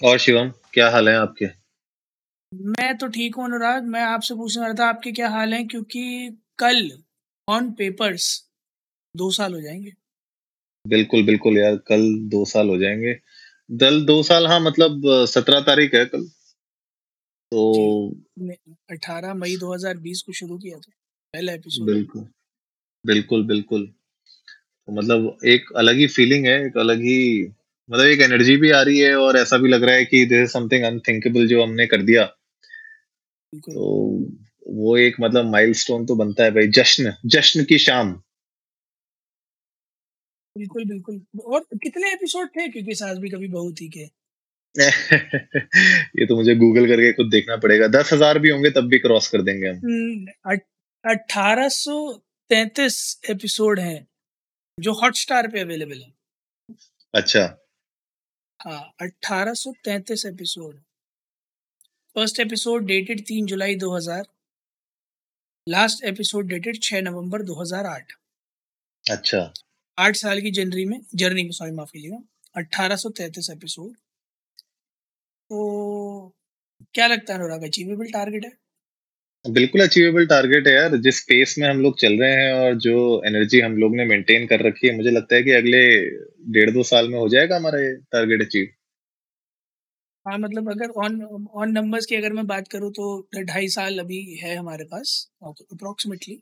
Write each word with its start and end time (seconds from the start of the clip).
और 0.00 0.18
शिवम 0.18 0.48
क्या 0.72 0.90
हाल 0.90 1.08
है 1.08 1.14
आपके? 1.16 1.46
मैं 2.52 2.96
तो 2.98 3.06
ठीक 3.08 3.34
हूँ 3.36 3.44
अनुराग। 3.44 3.84
मैं 3.84 4.02
आपसे 4.02 4.34
पूछने 4.34 4.62
वाला 4.62 4.74
था 4.74 4.88
आपके 4.88 5.12
क्या 5.12 5.28
हाल 5.28 5.52
है? 5.54 5.64
क्योंकि 5.64 6.30
कल 6.58 6.90
ऑन 7.48 7.70
पेपर्स 7.72 8.26
दो 9.14 9.30
साल 9.30 9.54
हो 9.54 9.60
जाएँगे। 9.60 9.92
बिल्कुल 10.86 11.22
बिल्कुल 11.22 11.58
यार 11.58 11.76
कल 11.76 12.14
दो 12.28 12.44
साल 12.44 12.68
हो 12.68 12.78
जाएँगे। 12.78 13.18
दल 13.70 14.04
दो 14.04 14.22
साल 14.22 14.46
हाँ 14.46 14.60
मतलब 14.60 15.02
सत्रह 15.28 15.60
तारीख 15.60 15.94
है 15.94 16.04
कल। 16.04 16.26
तो 17.52 17.62
अठारह 18.90 19.34
मई 19.34 19.56
2020 19.56 20.22
को 20.22 20.32
शुरू 20.32 20.58
किया 20.58 20.78
था 20.78 20.92
पहला 21.34 21.52
एपिसोड 21.52 21.86
बिल्कुल 21.86 22.26
बिल्कुल 23.04 23.44
बिल्कुल। 23.46 23.86
तो 23.86 24.92
मतलब 24.92 25.38
एक 25.44 25.72
अलग 25.76 25.96
ही 25.96 26.06
फीलिंग 26.06 26.46
है 26.46 26.66
एक 26.66 26.76
अलग 26.78 27.00
ही 27.00 27.18
मतलब 27.90 28.06
एक 28.06 28.20
एनर्जी 28.20 28.56
भी 28.56 28.70
आ 28.70 28.82
रही 28.82 28.98
है 28.98 29.14
और 29.14 29.36
ऐसा 29.36 29.56
भी 29.56 29.68
लग 29.68 29.84
रहा 29.84 29.94
है 29.94 30.04
कि 30.04 30.24
दिस 30.26 30.42
इज़ 30.42 30.50
समथिंग 30.50 30.84
अनथिंकेबल 30.84 31.46
जो 31.46 31.62
हमने 31.62 31.86
कर 31.86 32.02
दिया। 32.02 32.24
तो 33.52 33.86
वो 34.72 34.96
एक 34.96 35.16
मतलब 35.20 35.44
माइलस्टोन 35.44 36.06
तो 36.06 36.14
बनता 36.14 36.44
है 36.44 36.50
भाई 36.50 36.68
जश्न 36.68 37.12
जश्न 37.26 37.64
की 37.64 37.78
शाम। 37.78 38.12
बिल्कुल 40.56 40.84
बिल्कुल। 40.84 41.20
और 41.44 41.64
कितने 41.74 42.12
एपिसोड 42.12 42.48
थे? 42.48 42.68
क्योंकि 42.68 42.94
सास 42.94 43.18
भी 43.18 43.28
कभी 43.28 43.48
बहू 43.48 43.72
थी 43.72 43.88
के। 43.88 44.06
ये 46.20 46.26
तो 46.26 46.36
मुझे 46.36 46.54
गूगल 46.54 46.86
करके 46.86 47.12
खुद 47.12 47.30
देखना 47.30 47.56
पड़ेगा। 47.56 47.86
दस 47.88 48.12
हज़ार 48.12 48.38
भी 48.38 48.50
होंगे 48.50 48.70
तब 48.70 48.88
भी 48.88 48.98
क्रॉस 48.98 49.28
कर 49.28 49.42
देंगे 49.42 49.68
हम। 49.68 49.76
हम्म, 49.76 50.56
अठारह 51.04 51.68
सो 51.68 52.12
तैतीस 52.50 52.98
एपिसोड 53.30 53.80
हैं 53.80 54.06
जो 54.78 54.92
हॉटस्टार 54.92 55.48
पे 55.48 55.60
अवेलेबल 55.60 56.00
है 56.00 56.12
अच्छा 57.14 57.44
हाँ 58.66 58.94
अठारह 59.00 59.54
सो 59.54 59.72
तैतीस 59.84 60.26
एपिसोड 60.26 60.80
फ़र्स्ट 62.14 62.40
एपिसोड 62.40 62.86
डेटेड 62.86 63.26
तीन 63.26 63.46
जुलाई 63.46 63.76
2000 63.76 64.24
लास्ट 65.68 66.04
एपिसोड 66.04 66.46
डेटेड 66.46 66.82
छह 66.82 67.00
नवंबर 67.00 67.42
2008 67.42 68.12
अच्छा। 69.10 69.52
आठ 69.98 70.16
साल 70.16 70.40
की 70.40 70.50
जर्नी 70.50 70.84
में 70.84 71.00
जर्नी 71.14 71.42
में 71.42 71.50
सॉरी 71.50 71.70
माफ़ 71.70 71.90
कीजिएगा। 71.92 72.18
अट्ठारह 72.56 72.96
सो 72.96 73.10
तैतीस 73.10 73.50
एपिसोड 73.50 73.94
तो 75.50 76.34
क्या 76.94 77.06
लगता 77.06 77.32
है 77.32 77.38
अनुराग 77.38 77.62
अचीवेबल 77.62 78.06
टारगेट 78.06 78.44
है? 78.44 78.52
बिल्कुल 79.44 79.80
अचीवेबल 79.80 80.26
टारगेट 80.26 80.66
है 80.66 80.72
यार। 80.74 80.96
जिस 80.98 81.20
पेस 81.24 81.54
में 81.58 81.66
हम 81.68 81.80
लोग 81.80 81.98
चल 81.98 82.18
रहे 82.20 82.32
हैं 82.32 82.52
और 82.54 82.74
जो 82.78 82.96
एनर्जी 83.26 83.60
हम 83.60 83.76
लोग 83.76 83.94
ने 83.96 84.04
मेंटेन 84.06 84.46
कर 84.46 84.66
रखी 84.66 84.86
है, 84.86 84.96
मुझे 84.96 85.10
लगता 85.10 85.34
है 85.36 85.42
कि 85.42 85.52
अगले 85.52 85.80
डेढ़ 86.52 86.70
दो 86.70 86.82
साल 86.84 87.08
में 87.08 87.18
हो 87.18 87.28
जाएगा 87.28 87.56
हमारा 87.56 87.80
ये 87.80 87.94
टारगेट 88.12 88.42
अचीव 88.42 88.68
हाँ 90.26 90.36
मतलब 90.38 90.70
अगर 90.70 90.90
ऑन 91.02 91.22
ऑन 91.54 91.70
नंबर्स 91.72 92.06
की 92.06 92.16
अगर 92.16 92.32
मैं 92.32 92.46
बात 92.46 92.68
करूँ 92.68 92.90
तो 92.92 93.04
ढाई 93.42 93.68
साल 93.70 93.98
अभी 93.98 94.18
है 94.42 94.54
हमारे 94.56 94.84
पास 94.84 95.12
अप्रोक्सीमेटली 95.44 96.34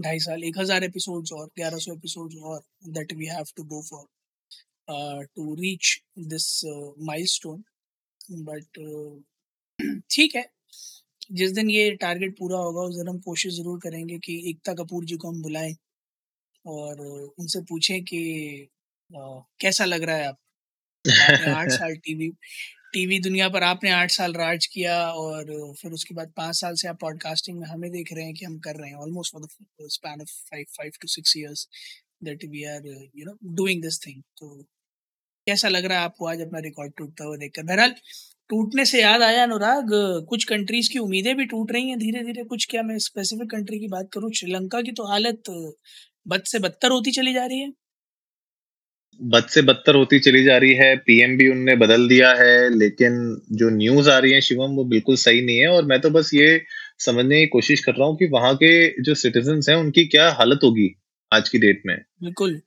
ढाई 0.00 0.18
साल, 0.18 0.44
एक 0.44 0.58
हज़ार 0.58 0.84
एपिसोड्स 0.84 1.32
और, 1.32 1.46
ग्यारह 1.56 1.78
सौ 1.78 1.92
एपिसोड्स 1.92 2.36
और 2.42 2.60
that 2.90 3.12
we 3.12 3.26
have 3.26 3.44
to 3.56 3.64
go 3.64 3.80
for 3.82 5.24
to 5.26 5.54
reach 5.54 5.96
this 6.28 6.48
milestone 7.02 7.62
but 8.42 8.78
ठीक 10.10 10.36
है। 10.36 10.44
जिस 11.30 11.52
दिन 11.52 11.70
ये 11.70 11.90
टारगेट 11.96 12.36
पूरा 12.38 12.58
होगा 12.58 12.82
उस 12.82 12.96
दिन 12.96 13.08
हम 13.08 13.18
कोशिश 13.20 13.54
ज़रूर 13.54 13.78
करेंगे 13.80 14.18
कि 14.18 14.34
एकता 14.50 14.74
कपूर 14.74 15.04
जी 15.04 15.16
को 15.16 15.28
हम 15.28 15.42
बुलाएँ 15.42 15.74
और 16.64 17.00
उनसे 17.38 17.60
पूछें 17.62 18.02
कि 18.04 18.20
आ, 19.10 19.20
कैसा 19.60 19.84
लग 19.84 20.02
रहा 20.02 20.16
है 20.16 20.26
आप? 20.28 20.38
आठ 21.48 21.70
साल 21.70 21.94
टीवी 21.96 22.28
टीवी 22.92 23.18
दुनिया 23.20 23.48
पर 23.48 23.62
आपने 23.62 23.90
आठ 23.90 24.10
साल 24.10 24.32
राज 24.34 24.66
किया 24.66 24.96
और 25.14 25.52
फिर 25.82 25.92
उसके 25.92 26.14
बाद 26.14 26.32
पाँच 26.36 26.56
साल 26.56 26.74
से 26.74 26.88
आप 26.88 26.98
पॉडकास्टिंग 27.00 27.58
में 27.60 27.66
हमें 27.68 27.90
देख 27.90 28.12
रहे 28.12 28.24
हैं 28.24 28.34
कि 28.34 28.44
हम 28.44 28.58
कर 28.60 28.76
रहे 28.76 28.90
हैं। 28.90 28.96
Almost 28.96 29.32
for 29.32 29.42
the 29.44 29.88
span 29.90 30.20
of 30.20 30.30
five 30.50 30.64
five 30.78 30.92
two 31.02 31.08
six 31.08 31.36
years 31.36 31.68
that 32.24 32.44
we 32.46 32.64
are 32.74 32.86
you 32.88 33.26
know 33.26 33.36
doing 33.56 33.82
this 33.82 34.00
thing 34.06 34.22
तो 34.38 34.50
कैसा 35.46 35.68
लग 35.68 35.84
रहा 35.84 35.98
है 35.98 36.04
आपको 36.04 36.26
आज 36.26 36.40
अपना 36.42 36.58
रिकॉर्ड 36.60 36.92
टूटता 36.98 37.24
हुआ 37.24 37.36
देखकर? 37.36 37.62
बहरहाल 37.64 37.94
टूटने 38.50 38.84
से 38.84 39.00
याद 39.00 39.22
आया 39.22 39.42
अनुराग 39.42 39.88
कुछ 40.28 40.44
कंट्रीज़ 40.46 40.90
की 40.92 40.98
उम्मीदें 40.98 41.34
भी 41.36 41.44
टूट 41.46 41.72
रही 41.72 41.88
हैं 41.88 41.98
धीरे 41.98 42.22
धीरे 42.24 42.44
कुछ 42.46 42.66
क्या 42.70 42.82
मैं 42.84 42.98
स्पेसिफिक 43.00 43.50
कंट्री 43.50 43.78
की 43.80 43.88
बात 43.88 44.08
करूँ? 44.12 44.30
श्रीलंका 44.32 44.80
की 44.82 44.92
तो 44.94 45.08
हालत 45.08 45.50
बद 46.26 46.42
से 46.46 46.58
बदतर 46.60 46.90
होती 46.92 47.10
चली 47.12 47.32
जा 47.34 47.44
रही 47.46 47.60
है। 47.60 47.72
बद 49.20 49.44
से 49.50 49.62
बदतर 49.62 49.94
होती 49.96 50.18
चली 50.20 50.42
जा 50.44 50.56
रही 50.58 50.72
है। 50.74 50.94
पीएम 50.98 51.36
भी 51.38 51.48
उनने 51.50 51.74
बदल 51.76 52.06
दिया 52.08 52.32
है 52.34 52.68
लेकिन 52.70 53.14
जो 53.52 53.70
न्यूज़ 53.72 54.10
आ 54.10 54.18
रही 54.18 54.32
है 54.32 54.40
शिवम 54.40 54.74
वो 54.76 54.84
बिल्कुल 54.86 55.16
सही 55.16 55.40
नहीं 55.42 55.58
है। 55.58 55.68
और 55.68 55.84
मैं 55.86 56.00
तो 56.00 56.10
बस 56.10 56.30
ये 56.34 56.60
समझने 57.00 57.40
की 57.40 57.46
कोशिश 57.48 57.84
कर 57.84 57.92
रहा 57.92 58.08
हूँ 58.08 58.16
कि 58.16 58.26
वहाँ 58.32 58.54
के 58.62 58.72
जो 59.02 59.14
सिटीजन 59.16 59.60
हैं 59.68 59.76
उनकी 59.76 60.04
क्या 60.06 60.30
हालत 60.32 60.60
होगी 60.64 60.94
आज 61.32 61.48
की 61.48 61.58
डेट 61.58 61.82
में? 61.86 61.96
बिल्कुल। 62.22 62.60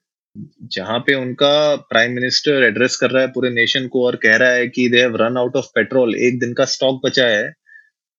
जहाँ 0.73 0.99
पे 0.99 1.13
उनका 1.13 1.75
प्राइम 1.75 2.11
मिनिस्टर 2.11 2.63
एड्रेस 2.63 2.95
कर 2.95 3.11
रहा 3.11 3.21
है 3.21 3.27
पूरे 3.27 3.49
नेशन 3.49 3.87
को 3.87 4.05
और 4.05 4.15
कह 4.15 4.35
रहा 4.37 4.51
है 4.51 4.67
कि 4.67 4.87
they 4.89 4.99
have 4.99 5.15
run 5.15 5.37
out 5.37 5.55
of 5.55 5.65
petrol 5.75 6.15
एक 6.15 6.39
दिन 6.39 6.53
का 6.53 6.65
स्टॉक 6.65 7.01
बचा 7.05 7.27
है 7.27 7.49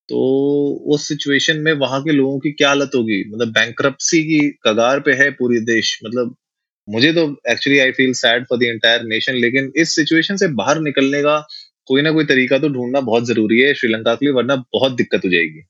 तो 0.09 0.21
उस 0.87 1.09
सिचुएशन 1.09 1.59
में 1.59 1.73
वहाँ 1.73 2.03
के 2.03 2.13
लोगों 2.13 2.39
की 2.39 2.53
क्या 2.53 2.69
हालत 2.69 2.91
होगी? 2.95 3.25
मतलब 3.31 3.49
बैंक 3.49 3.83
की 4.15 4.51
कगार 4.67 5.01
पे 5.01 5.13
है 5.13 5.31
पूरी 5.31 5.61
देश 5.61 5.99
मतलब 6.05 6.35
मुझे 6.89 7.13
तो 7.13 7.25
actually 7.51 7.79
I 7.79 7.93
feel 7.93 8.13
sad 8.13 8.45
for 8.45 8.59
the 8.59 8.63
entire 8.63 9.03
nation 9.05 9.35
लेकिन 9.35 9.73
इस 9.77 9.95
सिचुएशन 9.95 10.37
से 10.37 10.49
बाहर 10.55 10.81
निकलने 10.81 11.23
का 11.23 11.39
कोई 11.87 12.03
ना 12.03 12.13
कोई 12.13 12.25
तरीका 12.25 12.59
तो 12.59 12.69
ढूंढना 12.69 13.01
बहुत 13.01 13.27
ज़रूरी 13.27 13.61
है 13.61 13.75
श्रीलंका 13.75 14.15
के 14.15 14.27
लिए, 14.27 14.35
वरना 14.35 14.57
बहुत 14.57 14.93
दिक्कत 14.93 15.25
हो 15.25 15.31
जाएगी। 15.31 15.63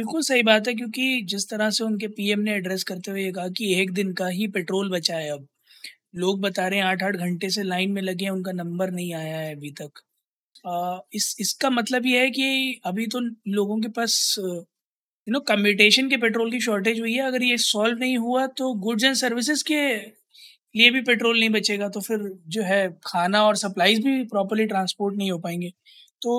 बिल्कुल 0.00 0.22
सही 0.22 0.42
बात 0.42 0.68
है 0.68 0.72
क्योंकि 0.74 1.06
जिस 1.28 1.48
तरह 1.48 1.70
से 1.70 1.84
उनके 1.84 2.08
पीएम 2.10 2.40
ने 2.40 2.52
एड्रेस 2.56 2.84
करते 2.84 3.10
हुए 3.10 3.30
कहा 3.32 3.48
कि 3.56 3.66
एक 3.80 3.90
दिन 3.94 4.12
का 4.14 4.26
ही 4.28 4.46
पेट्रोल 4.48 4.90
बचा 4.90 5.16
है 5.16 5.30
अब। 5.30 5.46
लोग 6.16 6.40
बता 6.40 6.66
रहे 6.68 6.78
हैं 6.80 6.86
आठ 6.86 7.02
आठ 7.02 7.16
घंटे 7.16 7.50
से 7.50 7.62
लाइन 7.64 7.90
में 7.92 8.00
लगे 8.02 8.24
हैं 8.24 8.30
उनका 8.32 8.52
नंबर 8.52 8.90
नहीं 8.90 9.12
आया 9.14 9.36
है 9.38 9.54
अभी 9.56 9.70
तक। 9.80 10.00
आ, 10.64 10.98
इस 11.14 11.36
इसका 11.40 11.70
मतलब 11.70 12.06
ये 12.06 12.20
है 12.20 12.30
कि 12.30 12.80
अभी 12.86 13.06
तो 13.06 13.20
लोगों 13.50 13.78
के 13.80 13.88
पास 13.90 14.34
यू 14.38 14.64
नो 15.26 15.40
कम्यूटेशन 15.48 16.08
के 16.10 16.16
पेट्रोल 16.18 16.50
की 16.50 16.60
शॉर्टेज 16.60 17.00
हुई 17.00 17.14
है। 17.14 17.26
अगर 17.26 17.42
ये 17.44 17.58
सॉल्व 17.60 17.98
नहीं 17.98 18.16
हुआ 18.18 18.46
तो 18.58 18.72
गुड्स 18.86 19.04
एंड 19.04 19.14
सर्विसेज़ 19.16 19.64
के 19.66 19.82
लिए 20.74 20.90
भी 20.90 21.00
पेट्रोल 21.02 21.38
नहीं 21.40 21.50
बचेगा 21.50 21.88
तो 21.90 22.00
फिर 22.00 22.30
जो 22.48 22.62
है 22.64 22.80
खाना 23.06 23.42
और 23.44 23.56
सप्लाईज 23.56 24.04
भी 24.06 24.22
प्रॉपरली 24.26 24.66
ट्रांसपोर्ट 24.66 25.16
नहीं 25.16 25.30
हो 25.30 25.38
पाएँगे। 25.40 25.72
तो 26.22 26.34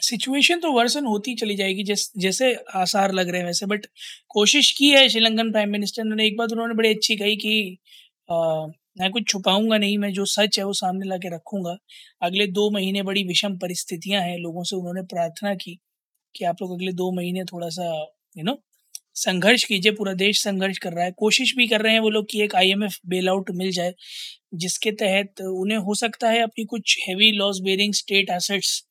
सिचुएशन 0.00 0.60
तो 0.60 0.70
वर्सन 0.72 1.06
होती 1.06 1.34
चली 1.34 1.54
जाएगी 1.56 1.82
जैस 1.84 2.10
जैसे 2.18 2.52
आसार 2.76 3.12
लग 3.12 3.28
रहे 3.28 3.40
हैं 3.40 3.46
वैसे 3.46 3.66
बट 3.66 3.86
कोशिश 4.30 4.70
की 4.72 4.90
है 4.90 5.08
श्रीलंकन 5.08 5.50
प्राइम 5.52 5.70
मिनिस्टर 5.70 6.04
ने 6.04 6.26
एक 6.26 6.36
बात 6.36 6.52
उन्होंने 6.52 6.74
बड़ी 6.74 6.88
अच्छी 6.94 7.16
कही 7.16 7.36
कि 7.36 7.78
आ, 8.28 8.66
मैं 9.00 9.10
कुछ 9.12 9.28
छुपाऊँगा 9.28 9.78
नहीं 9.78 9.98
मैं 9.98 10.12
जो 10.12 10.24
सच 10.26 10.58
है 10.58 10.64
वो 10.64 10.72
सामने 10.72 11.08
ला 11.08 11.16
के 11.16 11.34
रखूँगा। 11.34 11.76
अगले 12.22 12.46
दो 12.48 12.70
महीने 12.70 13.02
बड़ी 13.02 13.22
विषम 13.24 13.56
परिस्थितियाँ 13.58 14.22
हैं 14.22 14.38
लोगों 14.38 14.62
से 14.64 14.76
उन्होंने 14.76 15.02
प्रार्थना 15.04 15.54
की 15.54 15.78
कि 16.34 16.44
आप 16.44 16.62
लोग 16.62 16.72
अगले 16.74 16.92
दो 16.92 17.10
महीने 17.12 17.44
थोड़ा 17.44 17.68
सा 17.70 17.84
यू 18.36 18.44
नो 18.44 18.58
संघर्ष 19.16 19.64
कीजिए 19.64 19.92
पूरा 19.92 20.12
देश 20.14 20.42
संघर्ष 20.42 20.78
कर 20.78 20.92
रहा 20.92 21.04
है। 21.04 21.12
कोशिश 21.18 21.54
भी 21.56 21.66
कर 21.68 21.82
रहे 21.82 21.92
हैं 21.92 22.00
वो 22.00 22.10
लोग 22.10 22.26
कि 22.30 22.42
एक 22.42 22.54
आईएमएफ 22.56 22.98
बेल 23.06 23.28
आउट 23.28 23.50
मिल 23.52 23.70
जाए 23.72 23.94
जिसके 24.54 24.92
तहत 25.02 25.40
उन्हें 25.42 25.78
हो 25.78 25.94
सकता 25.94 26.30
है 26.30 26.42
अपनी 26.42 26.64
कुछ 26.66 26.98
heavy 27.08 27.30
loss 27.32 27.60
bearing 27.64 27.94
state 27.94 28.30
assets 28.30 28.82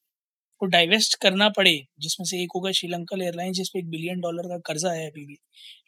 को 0.60 0.66
डाइवेस्ट 0.66 1.16
करना 1.22 1.50
पड़े 1.50 1.74
जिसमें 2.00 2.26
से 2.26 2.42
एक 2.44 2.50
होगा 2.56 2.72
श्रीलंकन 2.72 3.22
एयरलाइंस 3.22 3.56
जिसपे 3.56 3.80
एक 3.80 3.90
बिलियन 3.90 4.20
डॉलर 4.22 4.48
का 4.50 4.58
कर्जा 4.66 4.92
है 4.92 5.10
अभी 5.10 5.26
भी। 5.26 5.38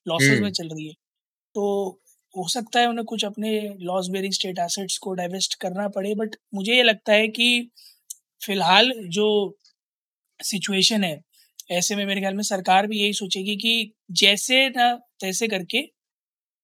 लॉसेस 0.08 0.40
में 0.40 0.52
चल 0.52 0.68
रही 0.68 0.88
है। 0.88 0.94
तो 1.56 2.02
हो 2.36 2.48
सकता 2.50 2.80
है 2.80 2.88
उन्हें 2.88 3.06
कुछ 3.06 3.26
अपने 3.26 3.60
लॉस 3.82 4.10
बेरिंग 4.10 4.34
स्टेट 4.34 4.60
एसेट्स 4.60 4.98
को 4.98 5.14
डाइवेस्ट 5.14 5.56
करना 5.62 5.88
पड़े 5.90 6.16
बट 6.16 6.36
मुझे 6.56 6.76
ये 6.76 6.84
लगता 6.84 7.14
है 7.14 7.28
कि 7.28 7.70
फ़िलहाल 8.46 8.92
जो 9.10 9.28
सिचुएशन 10.40 11.04
है 11.04 11.20
ऐसे 11.72 11.96
में 11.96 12.06
मेरे 12.06 12.22
ख्याल 12.22 12.36
में 12.36 12.44
सरकार 12.44 12.88
भी 12.88 13.00
यही 13.02 13.14
सोचेगी 13.14 13.56
कि 13.56 13.94
जैसे 14.12 14.70
ना 14.70 14.94
तैसे 15.22 15.48
करके 15.48 15.82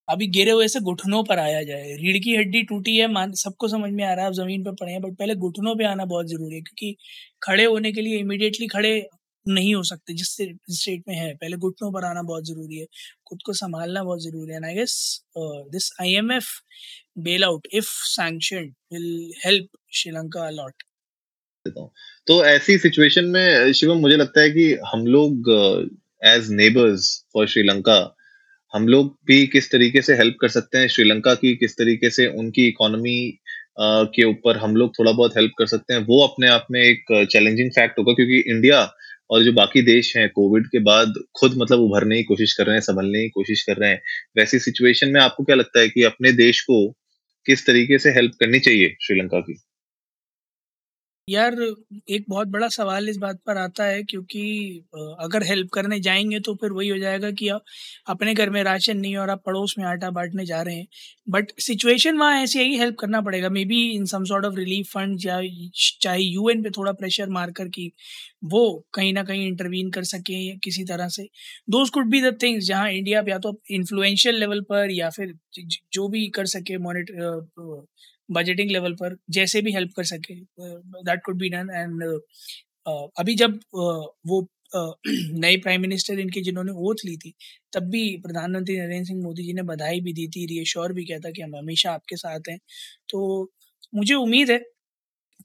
अभी 0.08 0.26
गिरे 0.30 0.50
हुए 0.50 0.68
से 0.68 0.80
घुटनों 0.82 1.22
पर 1.24 1.38
आया 1.38 1.62
जाए। 1.64 1.94
रीढ़ 1.96 2.18
की 2.24 2.34
हड्डी 2.36 2.62
टूटी 2.64 2.96
है, 2.96 3.06
मान, 3.08 3.32
सबको 3.34 3.68
समझ 3.68 3.90
में 3.92 4.04
आ 4.04 4.12
रहा 4.12 4.20
है, 4.20 4.26
आप 4.26 4.34
ज़मीन 4.34 4.64
पर 4.64 4.72
पड़े 4.80 4.92
हैं 4.92 5.00
बट 5.02 5.16
पहले 5.18 5.34
घुटनों 5.36 5.74
पे 5.76 5.84
आना 5.86 6.04
बहुत 6.06 6.26
ज़रूरी 6.28 6.54
है, 6.54 6.60
क्योंकि 6.62 6.96
खड़े 7.42 7.64
होने 7.64 7.92
के 7.92 8.00
लिए 8.00 8.18
इमिडिएटली 8.18 8.66
खड़े 8.68 9.08
नहीं 9.46 9.74
हो 9.74 9.82
सकते, 9.84 10.14
जिस 10.14 10.28
स्टेट 10.72 11.02
में 11.08 11.14
है। 11.16 11.34
पहले 11.34 11.56
घुटनों 11.58 11.90
पर 11.92 12.04
आना 12.04 12.22
बहुत 12.22 12.46
ज़रूरी 12.46 12.78
है, 12.78 12.86
खुद 13.28 13.38
को 13.46 13.52
संभालना 13.54 14.02
बहुत 14.04 14.22
ज़रूरी 14.22 14.52
है 14.52 14.64
I 14.66 14.74
guess 14.74 14.94
this 15.36 15.90
I 16.00 16.14
M 16.14 16.32
F 16.32 16.48
bail 17.20 17.44
out 17.44 17.66
if 17.74 17.90
sanction 18.06 18.72
will 18.92 19.32
help 19.44 19.68
Sri Lanka 19.94 20.46
a lot 20.46 20.82
तो 22.26 22.44
ऐसी 22.46 22.76
सिचुएशन 22.78 23.24
में, 23.26 23.72
शिवम, 23.72 23.98
मुझे 23.98 24.16
लगता 24.16 24.40
है 24.40 24.50
कि 24.50 24.74
हम 24.86 25.06
लोग 25.06 25.50
एज 26.24 26.50
नेबर्स 26.52 27.08
फॉर 27.32 27.46
श्रीलंका 27.48 27.98
हम 28.72 28.86
लोग 28.88 29.16
भी 29.26 29.46
किस 29.46 29.70
तरीके 29.70 30.02
से 30.02 30.14
हेल्प 30.16 30.36
कर 30.40 30.48
सकते 30.48 30.78
हैं? 30.78 30.88
श्रीलंका 30.88 31.34
की 31.34 31.54
किस 31.56 31.76
तरीके 31.78 32.10
से 32.10 32.26
उनकी 32.38 32.66
इकोनॉमी 32.68 33.18
के 33.78 34.24
ऊपर 34.24 34.56
हम 34.56 34.76
लोग 34.76 34.92
थोड़ा 34.98 35.12
बहुत 35.12 35.36
हेल्प 35.36 35.52
कर 35.58 35.66
सकते 35.66 35.94
हैं? 35.94 36.00
वो 36.00 36.22
अपने 36.26 36.48
आप 36.48 36.66
में 36.70 36.80
एक 36.82 37.26
चैलेंजिंग 37.32 37.70
फैक्ट 37.70 37.98
होगा, 37.98 38.12
क्योंकि 38.12 38.38
इंडिया 38.50 38.80
और 39.30 39.44
जो 39.44 39.52
बाकी 39.52 39.82
देश 39.82 40.16
हैं 40.16 40.28
कोविड 40.30 40.66
के 40.66 40.78
बाद 40.80 41.14
खुद 41.40 41.54
मतलब 41.58 41.80
उभरने 41.80 42.16
की 42.16 42.22
कोशिश 42.24 42.52
कर 42.52 42.66
रहे 42.66 42.74
हैं, 42.74 42.80
संभलने 42.82 43.22
की 43.22 43.28
कोशिश 43.30 43.62
कर 43.62 43.76
रहे 43.76 43.90
हैं। 43.90 44.00
वैसी 44.36 44.58
सिचुएशन 44.58 45.08
में 45.08 45.20
आपको 45.20 45.44
क्या 45.44 45.56
लगता 45.56 45.80
है 45.80 45.88
कि 45.88 46.02
अपने 46.04 46.32
देश 46.34 46.60
को 46.62 46.86
किस 47.46 47.66
तरीके 47.66 47.98
से 47.98 48.10
हेल्प 48.10 48.32
करनी 48.40 48.58
चाहिए 48.60 48.96
श्रीलंका 49.02 49.40
की? 49.40 49.60
यार, 51.28 51.54
एक 52.08 52.24
बहुत 52.28 52.48
बड़ा 52.48 52.66
सवाल 52.68 53.08
इस 53.08 53.16
बात 53.18 53.38
पर 53.46 53.56
आता 53.58 53.84
है 53.84 54.02
क्योंकि 54.02 54.40
अगर 55.20 55.42
हेल्प 55.42 55.68
करने 55.74 55.98
जाएँगे 56.00 56.38
तो 56.40 56.54
फिर 56.60 56.72
वही 56.72 56.88
हो 56.88 56.98
जाएगा 56.98 57.30
कि 57.30 57.48
आप 57.48 57.62
अपने 58.08 58.34
घर 58.34 58.50
में 58.50 58.62
राशन 58.64 58.96
नहीं 58.98 59.16
और 59.16 59.30
आप 59.30 59.42
पड़ोस 59.46 59.74
में 59.78 59.84
आटा 59.86 60.10
बांटने 60.10 60.44
जा 60.46 60.60
रहे 60.62 60.74
हैं। 60.76 60.86
बट 61.28 61.50
सिचुएशन 61.60 62.18
वहाँ 62.18 62.42
ऐसी 62.42 62.58
है 62.58 62.64
कि 62.68 62.78
हेल्प 62.78 62.96
करना 63.00 63.20
पड़ेगा। 63.20 63.48
Maybe 63.64 63.80
in 63.90 64.04
some 64.06 64.24
sort 64.24 64.44
of 64.44 64.54
relief 64.56 64.90
fund 64.92 65.18
या 65.24 65.40
चाहे 66.00 66.20
यूएन 66.22 66.62
पे 66.62 66.70
थोड़ा 66.76 66.92
प्रेशर 66.92 67.28
मार 67.30 67.50
कर 67.52 67.68
कि 67.68 67.90
वो 68.46 68.62
कहीं 68.94 69.12
ना 69.12 69.22
कहीं 69.24 69.46
इंटरवीन 69.46 69.90
कर 69.90 70.04
सके 70.04 70.56
किसी 70.58 70.84
तरह 70.84 71.08
से। 71.08 71.22
Those 71.70 71.90
could 71.90 72.10
be 72.10 72.20
the 72.22 72.36
things 72.42 72.64
जहाँ 72.66 72.90
इंडिया 72.90 73.22
या 73.28 73.38
तो 73.38 73.58
इन्फ्लुएंशियल 73.70 74.38
लेवल 74.40 74.60
पर 74.70 74.90
या 74.92 75.10
फिर 75.10 75.34
जो 75.92 76.08
भी 76.08 76.26
कर 76.30 76.46
सके 76.48 76.78
मॉनिटर 76.78 77.46
बजटिंग 78.30 78.70
लेवल 78.70 78.94
पर 78.94 79.16
जैसे 79.30 79.62
भी 79.62 79.72
हेल्प 79.72 79.92
कर 79.96 80.04
सके 80.04 80.34
that 81.04 81.20
could 81.26 81.38
be 81.38 81.48
done 81.48 81.70
and 81.70 82.20
अभी 83.18 83.34
जब 83.34 83.54
uh, 83.54 84.06
वो 84.26 84.48
uh, 84.76 84.92
नए 85.40 85.56
प्राइम 85.56 85.80
मिनिस्टर 85.80 86.18
इनके 86.18 86.40
जिन्होंने 86.40 86.72
ओथ 86.72 86.94
ली 87.04 87.16
थी 87.16 87.34
तब 87.72 87.82
भी 87.82 88.16
प्रधानमंत्री 88.16 88.78
नरेंद्र 88.78 89.06
सिंह 89.06 89.22
मोदी 89.22 89.42
जी 89.42 89.52
ने 89.52 89.62
बधाई 89.62 90.00
भी 90.00 90.12
दी 90.12 90.28
थी 90.28 90.46
रियश्योर 90.46 90.92
भी 90.92 91.04
किया 91.04 91.18
था 91.18 91.30
कि 91.30 91.42
हम 91.42 91.56
हमेशा 91.56 91.92
आपके 91.92 92.16
साथ 92.16 92.40
हैं। 92.48 92.58
तो 93.08 93.50
मुझे 93.94 94.14
उम्मीद 94.14 94.50
है 94.50 94.64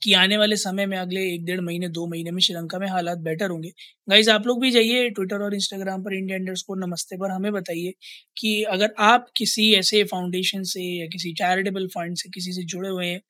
कि 0.01 0.13
आने 0.15 0.37
वाले 0.37 0.55
समय 0.57 0.85
में 0.85 0.97
अगले 0.97 1.21
एक 1.27 1.45
डेढ़ 1.45 1.59
महीने, 1.61 1.87
दो 1.89 2.07
महीने 2.07 2.31
में 2.31 2.39
श्रीलंका 2.41 2.79
में 2.79 2.87
हालात 2.89 3.17
बेटर 3.21 3.49
होंगे। 3.49 3.69
गाइज़ 4.07 4.29
आप 4.29 4.47
लोग 4.47 4.61
भी 4.61 4.71
जाइए 4.71 5.09
ट्विटर 5.11 5.41
और 5.41 5.53
इंस्टाग्राम 5.55 6.03
पर 6.03 6.13
इंडिया 6.13 6.37
इंडर्स 6.37 6.61
को 6.63 6.75
नमस्ते 6.77 7.17
पर 7.17 7.31
हमें 7.31 7.51
बताइए 7.53 7.93
कि 8.37 8.61
अगर 8.69 8.93
आप 9.01 9.27
किसी 9.35 9.71
ऐसे 9.75 10.03
फाउंडेशन 10.05 10.63
से 10.67 10.81
या 10.93 11.05
किसी 11.07 11.33
चैरिटेबल 11.35 11.87
फंड 11.89 12.15
से 12.17 12.29
किसी 12.29 12.51
से 12.51 12.63
जुड़े 12.65 12.89
हुए 12.89 13.07
हैं 13.07 13.21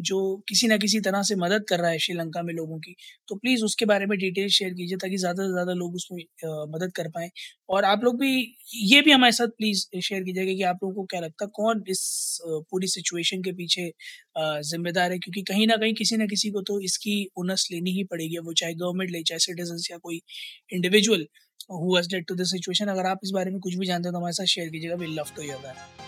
जो 0.00 0.18
किसी 0.48 0.66
ना 0.66 0.76
किसी 0.76 1.00
तरह 1.00 1.22
से 1.22 1.34
मदद 1.36 1.64
कर 1.68 1.80
रहा 1.80 1.90
है 1.90 1.98
श्रीलंका 1.98 2.42
में 2.42 2.52
लोगों 2.54 2.78
की 2.78 2.94
तो 3.28 3.36
प्लीज़ 3.36 3.64
उसके 3.64 3.84
बारे 3.86 4.06
में 4.06 4.16
डिटेल 4.18 4.48
शेयर 4.50 4.72
कीजिए 4.72 4.96
ताकि 4.98 5.16
ज़्यादा 5.18 5.42
से 5.42 5.52
ज़्यादा 5.52 5.72
लोग 5.74 5.94
उसमें 5.94 6.22
मदद 6.74 6.92
कर 6.96 7.08
पाएँ। 7.10 7.30
और 7.68 7.84
आप 7.84 8.04
लोग 8.04 8.18
भी, 8.20 8.30
ये 8.84 9.00
भी 9.02 9.10
हमारे 9.10 9.32
साथ 9.32 9.48
प्लीज़ 9.58 9.84
शेयर 10.00 10.22
कीजिएगा 10.22 10.52
कि 10.52 10.62
आप 10.64 10.78
लोगों 10.82 10.94
को 10.94 11.04
क्या 11.06 11.20
लगता 11.20 11.44
है, 11.44 11.50
कौन 11.54 11.82
इस 11.88 12.38
पूरी 12.42 12.86
सिचुएशन 12.88 13.42
के 13.42 13.52
पीछे 13.54 13.90
जिम्मेदार 14.38 15.12
है? 15.12 15.18
क्योंकि 15.18 15.42
कहीं 15.44 15.66
ना 15.66 15.76
कहीं 15.76 15.94
किसी 15.94 16.16
ना 16.16 16.26
किसी 16.26 16.50
को 16.50 16.62
तो 16.62 16.80
इसकी 16.82 17.16
उनस 17.36 17.68
लेनी 17.72 17.90
ही 17.92 18.04
पड़ेगी। 18.12 18.38
वो 18.40 18.52
चाहे 18.54 18.74
गवर्नमेंट 18.74 19.10
ले, 19.10 19.22
चाहे 19.22 19.38
सिटीजन 19.40 19.82
या 19.90 19.98
कोई 19.98 20.20
individual 20.72 21.26
who 21.72 22.00
to 22.18 22.34
this 22.34 22.50
situation 22.50 22.86
अगर 22.88 23.06
आप 23.06 23.20
इस 23.24 23.30
बारे 23.34 23.50
में 23.50 23.60
कुछ 23.60 23.74
भी 23.74 23.86
जानते 23.86 24.08
हैं 24.08 24.12
तो 24.12 24.18
हमारे 24.18 24.32
साथ 24.32 24.54
शेयर 24.54 24.68
कीजिएगा। 24.68 24.94
Will 24.96 25.18
love 25.18 25.34
to 25.36 25.42
hear 25.42 25.56
that 25.58 26.07